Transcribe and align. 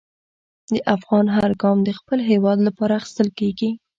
د 0.71 0.73
افغان 0.95 1.25
هر 1.37 1.51
ګام 1.61 1.77
د 1.83 1.89
خپل 1.99 2.19
هېواد 2.29 2.57
لپاره 2.67 2.93
اخیستل 2.99 3.29
کېږي. 3.39 3.69